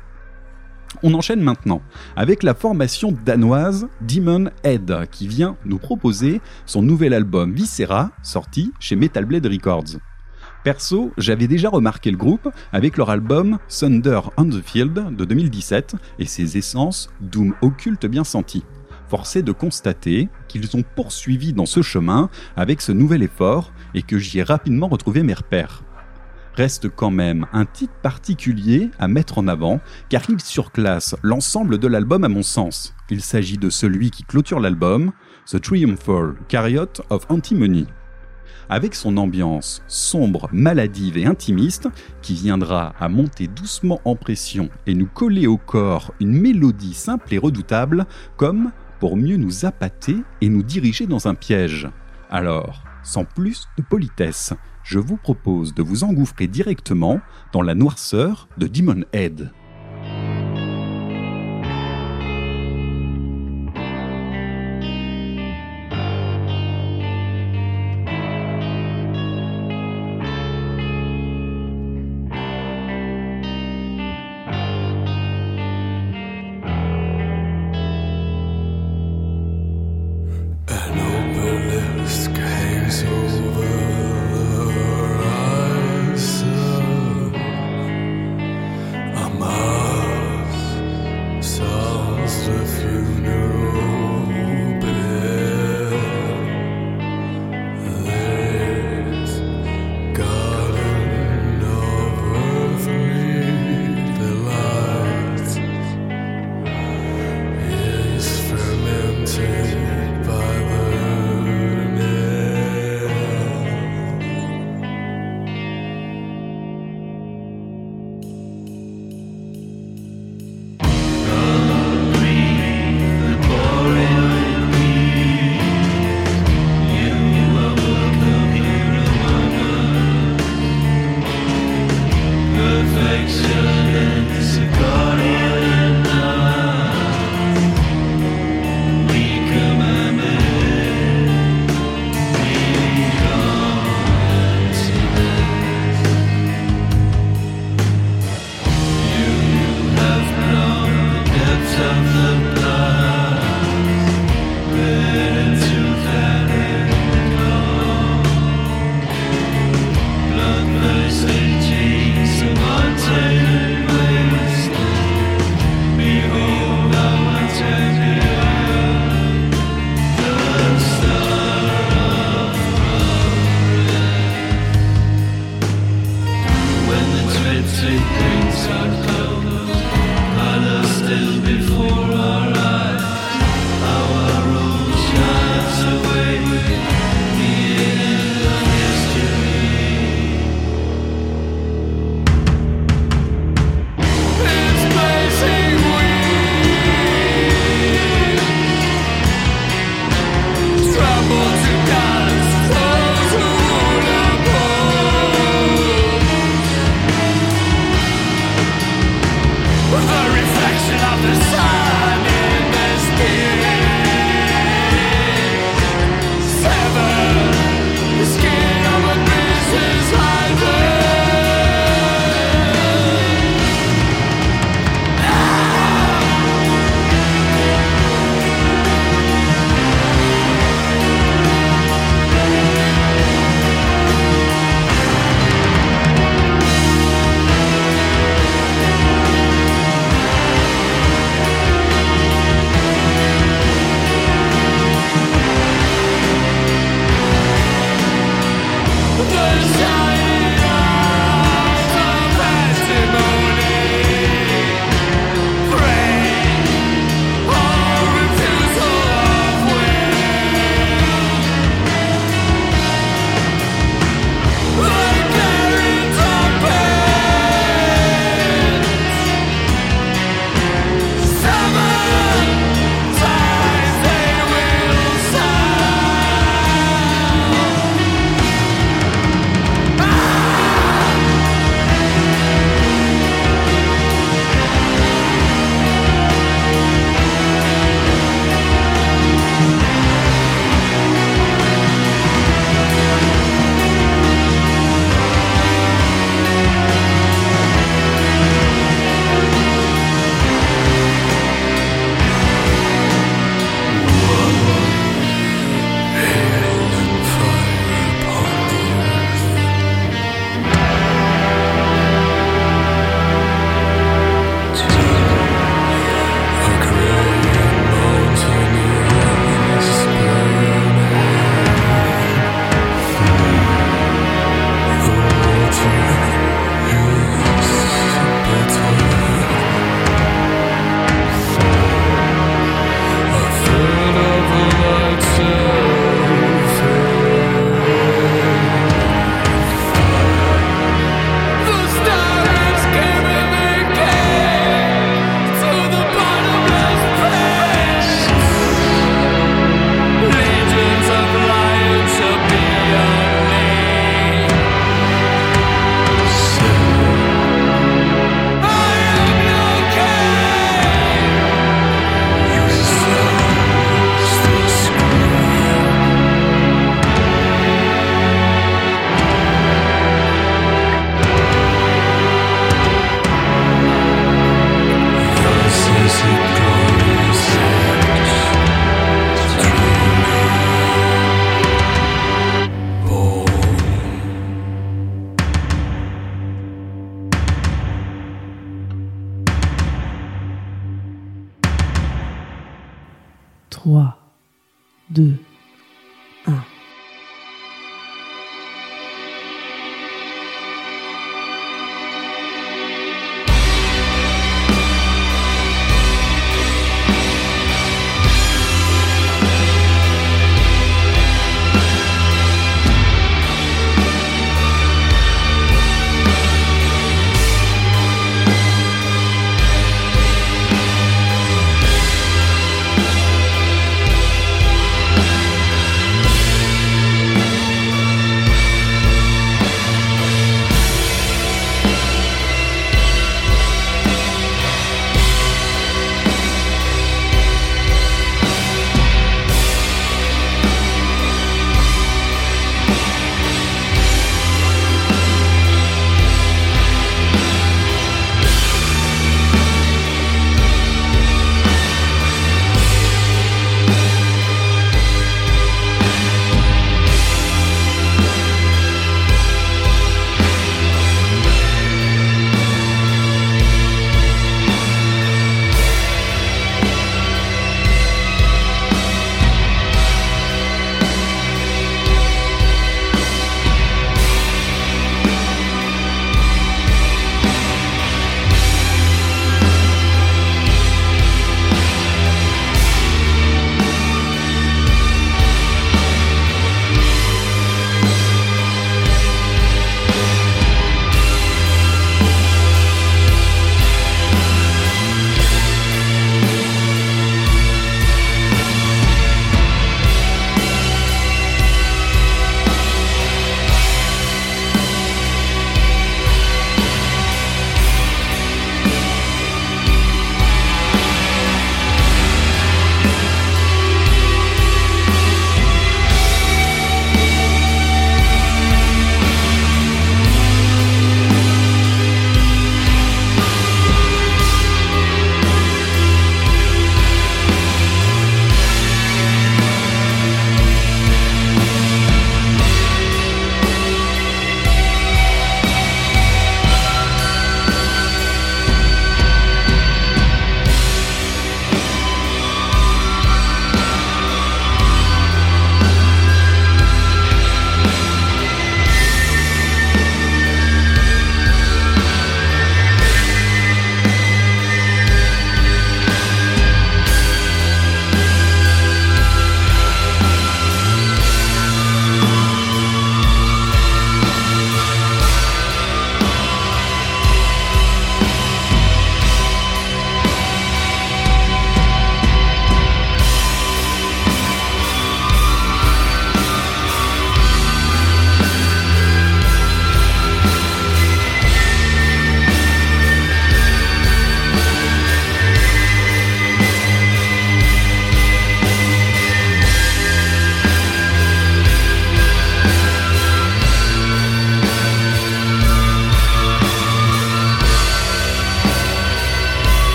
On 1.03 1.13
enchaîne 1.13 1.41
maintenant 1.41 1.81
avec 2.15 2.43
la 2.43 2.53
formation 2.53 3.15
danoise 3.25 3.87
Demon 4.01 4.49
Head 4.63 5.07
qui 5.09 5.27
vient 5.27 5.55
nous 5.65 5.77
proposer 5.77 6.41
son 6.65 6.81
nouvel 6.81 7.13
album 7.13 7.53
Viscera 7.53 8.11
sorti 8.23 8.73
chez 8.79 8.95
Metal 8.95 9.25
Blade 9.25 9.45
Records. 9.45 9.99
Perso, 10.63 11.11
j'avais 11.17 11.47
déjà 11.47 11.69
remarqué 11.69 12.11
le 12.11 12.17
groupe 12.17 12.49
avec 12.71 12.97
leur 12.97 13.09
album 13.09 13.57
Thunder 13.67 14.19
on 14.37 14.45
the 14.45 14.61
Field 14.61 15.15
de 15.15 15.25
2017 15.25 15.95
et 16.19 16.25
ses 16.25 16.57
essences 16.57 17.09
doom 17.19 17.55
occulte 17.61 18.05
bien 18.05 18.23
senties 18.23 18.63
forcé 19.11 19.43
de 19.43 19.51
constater 19.51 20.29
qu'ils 20.47 20.77
ont 20.77 20.85
poursuivi 20.95 21.51
dans 21.51 21.65
ce 21.65 21.81
chemin 21.81 22.29
avec 22.55 22.79
ce 22.79 22.93
nouvel 22.93 23.23
effort 23.23 23.73
et 23.93 24.03
que 24.03 24.17
j'y 24.17 24.39
ai 24.39 24.43
rapidement 24.43 24.87
retrouvé 24.87 25.21
mes 25.21 25.33
repères. 25.33 25.83
Reste 26.55 26.87
quand 26.87 27.11
même 27.11 27.45
un 27.51 27.65
titre 27.65 27.93
particulier 28.01 28.89
à 28.99 29.09
mettre 29.09 29.37
en 29.37 29.49
avant 29.49 29.81
car 30.07 30.21
il 30.29 30.39
surclasse 30.39 31.17
l'ensemble 31.23 31.77
de 31.77 31.89
l'album 31.89 32.23
à 32.23 32.29
mon 32.29 32.41
sens. 32.41 32.95
Il 33.09 33.21
s'agit 33.21 33.57
de 33.57 33.69
celui 33.69 34.11
qui 34.11 34.23
clôture 34.23 34.61
l'album, 34.61 35.11
The 35.45 35.59
Triumphal 35.59 36.35
Chariot 36.49 36.93
of 37.09 37.25
Antimony 37.27 37.87
avec 38.71 38.95
son 38.95 39.17
ambiance 39.17 39.83
sombre, 39.87 40.47
maladive 40.53 41.17
et 41.17 41.25
intimiste, 41.25 41.89
qui 42.21 42.35
viendra 42.35 42.93
à 42.99 43.09
monter 43.09 43.47
doucement 43.47 43.99
en 44.05 44.15
pression 44.15 44.69
et 44.87 44.93
nous 44.93 45.07
coller 45.07 45.45
au 45.45 45.57
corps 45.57 46.13
une 46.21 46.39
mélodie 46.39 46.93
simple 46.93 47.33
et 47.33 47.37
redoutable, 47.37 48.05
comme 48.37 48.71
pour 49.01 49.17
mieux 49.17 49.37
nous 49.37 49.65
appâter 49.65 50.15
et 50.41 50.47
nous 50.47 50.61
diriger 50.61 51.07
dans 51.07 51.27
un 51.27 51.33
piège. 51.33 51.89
Alors, 52.29 52.83
sans 53.01 53.25
plus 53.25 53.67
de 53.75 53.81
politesse, 53.81 54.53
je 54.83 54.99
vous 54.99 55.17
propose 55.17 55.73
de 55.73 55.81
vous 55.81 56.03
engouffrer 56.03 56.45
directement 56.45 57.19
dans 57.51 57.63
la 57.63 57.73
noirceur 57.73 58.47
de 58.59 58.67
Demon 58.67 59.03
Head. 59.11 59.49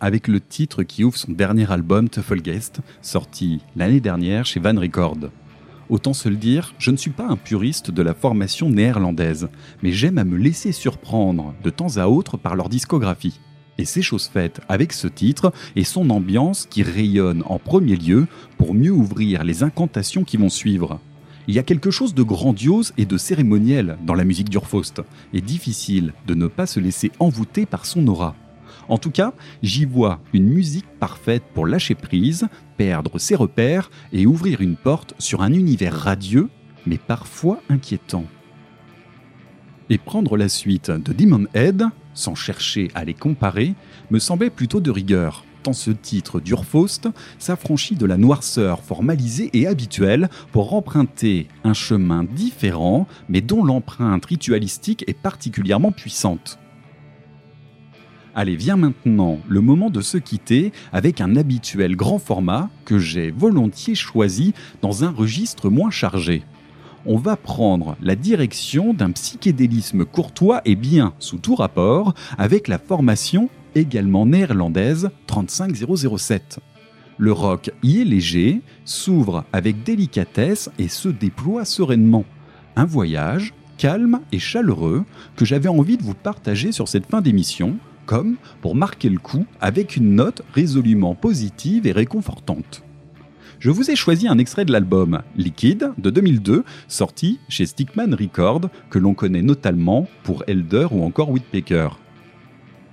Avec 0.00 0.28
le 0.28 0.40
titre 0.40 0.82
qui 0.82 1.04
ouvre 1.04 1.16
son 1.16 1.32
dernier 1.32 1.70
album 1.70 2.08
Tuffelgeist, 2.08 2.80
sorti 3.00 3.60
l'année 3.76 4.00
dernière 4.00 4.44
chez 4.44 4.58
Van 4.58 4.78
Record. 4.78 5.18
Autant 5.88 6.14
se 6.14 6.28
le 6.28 6.36
dire, 6.36 6.74
je 6.78 6.90
ne 6.90 6.96
suis 6.96 7.10
pas 7.10 7.26
un 7.26 7.36
puriste 7.36 7.90
de 7.90 8.02
la 8.02 8.14
formation 8.14 8.70
néerlandaise, 8.70 9.48
mais 9.82 9.92
j'aime 9.92 10.18
à 10.18 10.24
me 10.24 10.36
laisser 10.36 10.72
surprendre 10.72 11.54
de 11.62 11.70
temps 11.70 11.96
à 11.96 12.06
autre 12.06 12.36
par 12.36 12.56
leur 12.56 12.68
discographie. 12.68 13.38
Et 13.78 13.84
c'est 13.84 14.02
chose 14.02 14.26
faite 14.26 14.60
avec 14.68 14.92
ce 14.92 15.06
titre 15.06 15.52
et 15.76 15.84
son 15.84 16.10
ambiance 16.10 16.66
qui 16.68 16.82
rayonne 16.82 17.44
en 17.46 17.58
premier 17.58 17.96
lieu 17.96 18.26
pour 18.58 18.74
mieux 18.74 18.92
ouvrir 18.92 19.44
les 19.44 19.62
incantations 19.62 20.24
qui 20.24 20.38
vont 20.38 20.50
suivre. 20.50 20.98
Il 21.46 21.54
y 21.54 21.58
a 21.58 21.64
quelque 21.64 21.90
chose 21.90 22.14
de 22.14 22.22
grandiose 22.22 22.92
et 22.98 23.04
de 23.04 23.16
cérémoniel 23.16 23.96
dans 24.04 24.14
la 24.14 24.24
musique 24.24 24.50
d'Urfaust, 24.50 25.02
et 25.32 25.40
difficile 25.40 26.14
de 26.26 26.34
ne 26.34 26.46
pas 26.46 26.66
se 26.66 26.80
laisser 26.80 27.12
envoûter 27.18 27.66
par 27.66 27.86
son 27.86 28.06
aura. 28.08 28.34
En 28.92 28.98
tout 28.98 29.10
cas, 29.10 29.32
j'y 29.62 29.86
vois 29.86 30.20
une 30.34 30.50
musique 30.50 30.84
parfaite 31.00 31.44
pour 31.54 31.66
lâcher 31.66 31.94
prise, 31.94 32.46
perdre 32.76 33.18
ses 33.18 33.34
repères 33.34 33.90
et 34.12 34.26
ouvrir 34.26 34.60
une 34.60 34.76
porte 34.76 35.14
sur 35.18 35.40
un 35.40 35.54
univers 35.54 35.94
radieux, 35.94 36.50
mais 36.84 36.98
parfois 36.98 37.62
inquiétant. 37.70 38.26
Et 39.88 39.96
prendre 39.96 40.36
la 40.36 40.50
suite 40.50 40.90
de 40.90 41.14
Demon 41.14 41.46
Head, 41.54 41.86
sans 42.12 42.34
chercher 42.34 42.90
à 42.94 43.06
les 43.06 43.14
comparer, 43.14 43.72
me 44.10 44.18
semblait 44.18 44.50
plutôt 44.50 44.80
de 44.80 44.90
rigueur, 44.90 45.46
tant 45.62 45.72
ce 45.72 45.90
titre 45.90 46.38
d'Urfaust 46.38 47.08
s'affranchit 47.38 47.94
de 47.94 48.04
la 48.04 48.18
noirceur 48.18 48.82
formalisée 48.82 49.48
et 49.54 49.66
habituelle 49.66 50.28
pour 50.52 50.74
emprunter 50.74 51.48
un 51.64 51.72
chemin 51.72 52.24
différent, 52.24 53.08
mais 53.30 53.40
dont 53.40 53.64
l'empreinte 53.64 54.26
ritualistique 54.26 55.02
est 55.06 55.18
particulièrement 55.18 55.92
puissante. 55.92 56.58
Allez, 58.34 58.56
vient 58.56 58.76
maintenant 58.76 59.40
le 59.46 59.60
moment 59.60 59.90
de 59.90 60.00
se 60.00 60.16
quitter 60.16 60.72
avec 60.90 61.20
un 61.20 61.36
habituel 61.36 61.96
grand 61.96 62.18
format 62.18 62.70
que 62.86 62.98
j'ai 62.98 63.30
volontiers 63.30 63.94
choisi 63.94 64.54
dans 64.80 65.04
un 65.04 65.10
registre 65.10 65.68
moins 65.68 65.90
chargé. 65.90 66.42
On 67.04 67.18
va 67.18 67.36
prendre 67.36 67.94
la 68.00 68.14
direction 68.14 68.94
d'un 68.94 69.10
psychédélisme 69.10 70.06
courtois 70.06 70.62
et 70.64 70.76
bien 70.76 71.12
sous 71.18 71.36
tout 71.36 71.54
rapport 71.54 72.14
avec 72.38 72.68
la 72.68 72.78
formation 72.78 73.50
également 73.74 74.24
néerlandaise 74.24 75.10
35007. 75.26 76.60
Le 77.18 77.32
rock 77.32 77.70
y 77.82 78.00
est 78.00 78.04
léger, 78.04 78.62
s'ouvre 78.86 79.44
avec 79.52 79.82
délicatesse 79.82 80.70
et 80.78 80.88
se 80.88 81.10
déploie 81.10 81.66
sereinement. 81.66 82.24
Un 82.76 82.86
voyage 82.86 83.52
calme 83.76 84.20
et 84.32 84.38
chaleureux 84.38 85.04
que 85.36 85.44
j'avais 85.44 85.68
envie 85.68 85.98
de 85.98 86.02
vous 86.02 86.14
partager 86.14 86.72
sur 86.72 86.88
cette 86.88 87.06
fin 87.06 87.20
d'émission 87.20 87.76
comme 88.06 88.36
pour 88.60 88.74
marquer 88.74 89.08
le 89.08 89.18
coup 89.18 89.46
avec 89.60 89.96
une 89.96 90.14
note 90.14 90.42
résolument 90.52 91.14
positive 91.14 91.86
et 91.86 91.92
réconfortante. 91.92 92.82
Je 93.62 93.70
vous 93.70 93.92
ai 93.92 93.96
choisi 93.96 94.26
un 94.26 94.38
extrait 94.38 94.64
de 94.64 94.72
l'album 94.72 95.22
Liquid 95.36 95.92
de 95.96 96.10
2002, 96.10 96.64
sorti 96.88 97.38
chez 97.48 97.64
Stickman 97.64 98.12
Records, 98.12 98.68
que 98.90 98.98
l'on 98.98 99.14
connaît 99.14 99.42
notamment 99.42 100.08
pour 100.24 100.42
Elder 100.48 100.88
ou 100.90 101.04
encore 101.04 101.30
Whitpecker. 101.30 101.90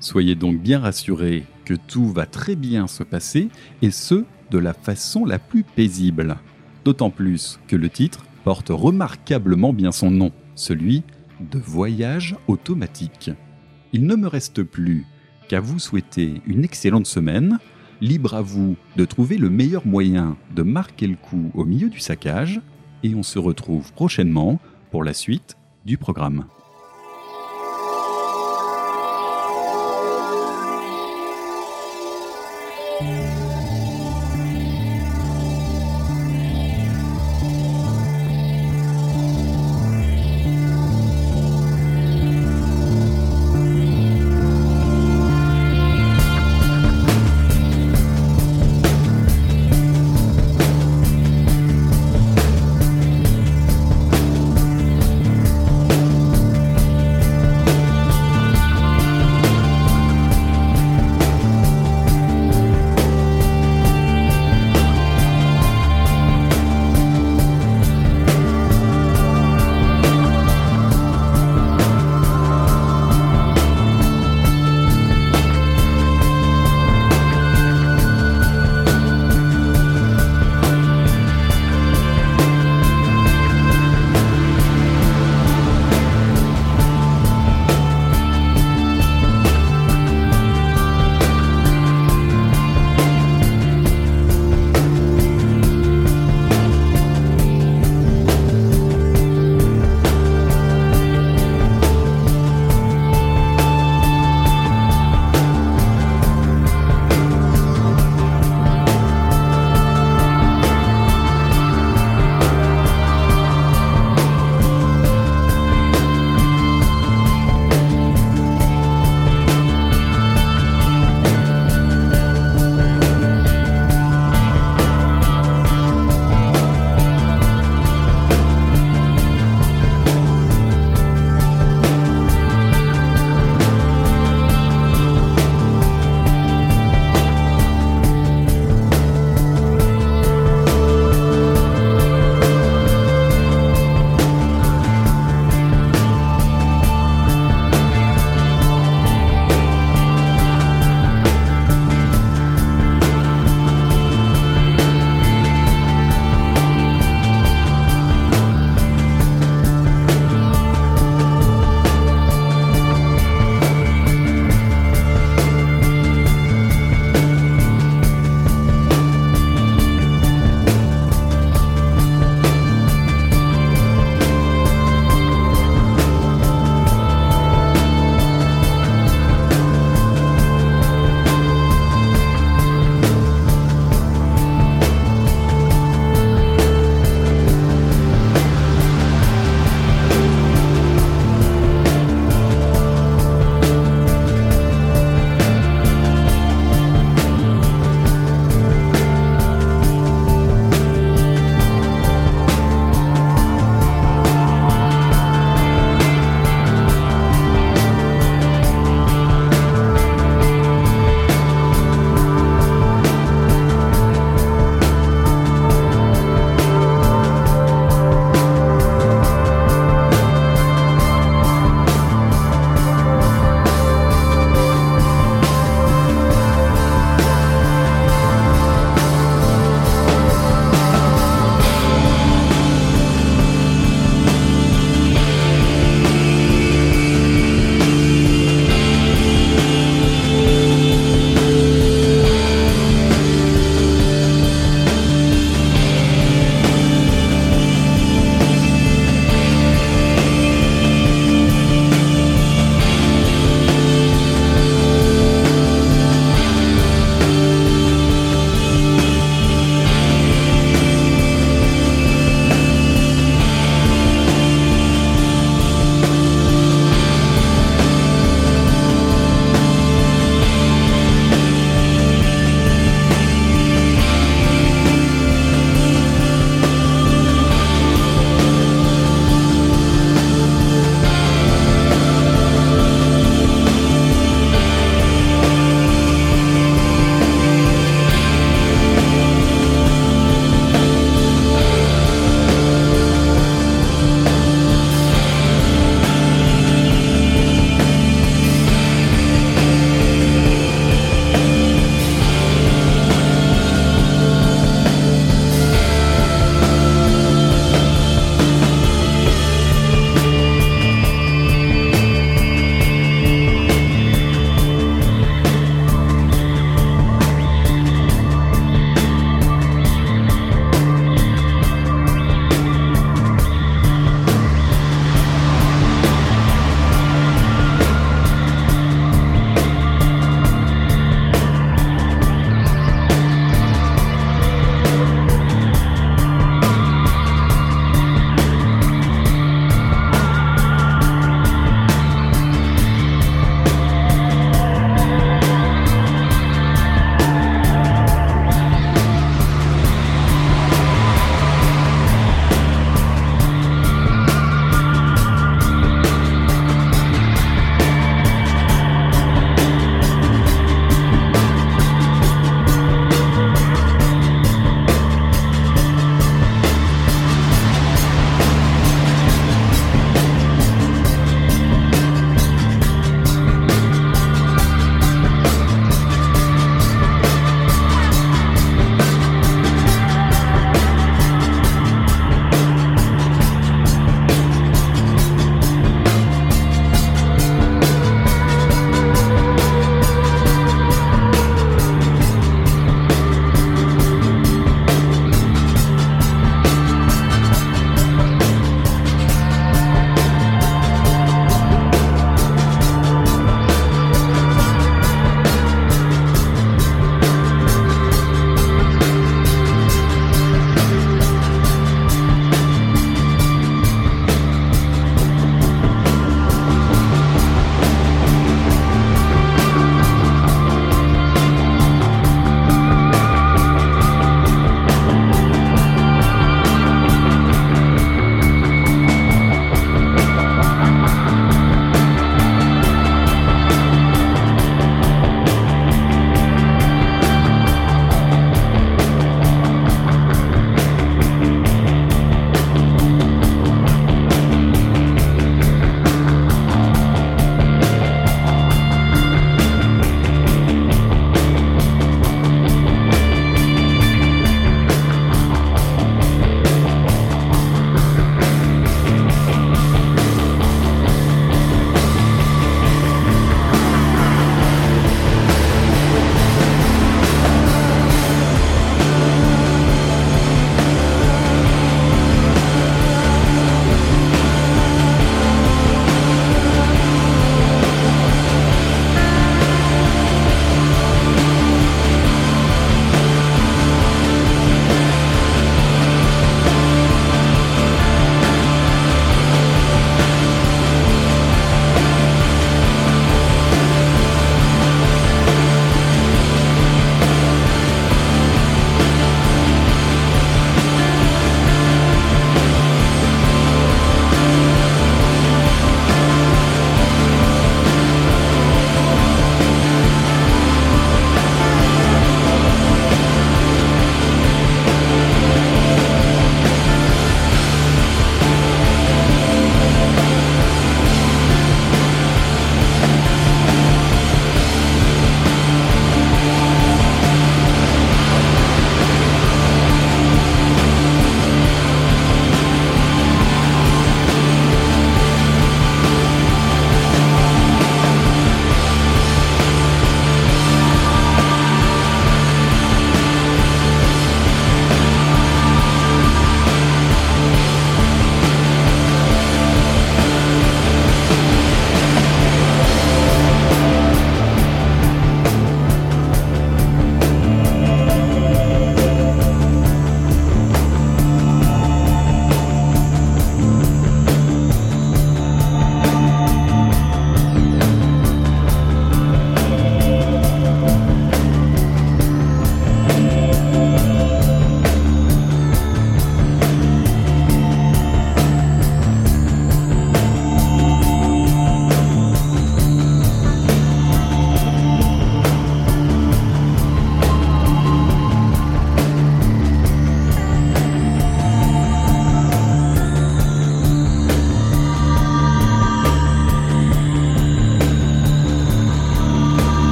Soyez 0.00 0.34
donc 0.34 0.60
bien 0.62 0.80
rassurés 0.80 1.44
que 1.66 1.74
tout 1.74 2.06
va 2.06 2.24
très 2.24 2.56
bien 2.56 2.86
se 2.86 3.02
passer, 3.02 3.48
et 3.82 3.90
ce, 3.90 4.24
de 4.50 4.58
la 4.58 4.72
façon 4.72 5.24
la 5.24 5.38
plus 5.38 5.64
paisible. 5.64 6.36
D'autant 6.84 7.10
plus 7.10 7.60
que 7.68 7.76
le 7.76 7.90
titre 7.90 8.24
porte 8.44 8.70
remarquablement 8.70 9.74
bien 9.74 9.92
son 9.92 10.10
nom, 10.10 10.32
celui 10.54 11.02
de 11.40 11.58
Voyage 11.58 12.36
automatique 12.48 13.32
il 13.94 14.06
ne 14.06 14.16
me 14.16 14.26
reste 14.26 14.64
plus 14.64 15.06
qu'à 15.48 15.60
vous 15.60 15.78
souhaiter 15.78 16.42
une 16.46 16.64
excellente 16.64 17.06
semaine. 17.06 17.60
Libre 18.00 18.34
à 18.34 18.42
vous 18.42 18.74
de 18.96 19.04
trouver 19.04 19.38
le 19.38 19.48
meilleur 19.48 19.86
moyen 19.86 20.36
de 20.56 20.62
marquer 20.62 21.06
le 21.06 21.14
coup 21.14 21.52
au 21.54 21.64
milieu 21.64 21.88
du 21.88 22.00
saccage. 22.00 22.60
Et 23.04 23.14
on 23.14 23.22
se 23.22 23.38
retrouve 23.38 23.92
prochainement 23.92 24.60
pour 24.90 25.04
la 25.04 25.14
suite 25.14 25.56
du 25.84 25.96
programme. 25.96 26.46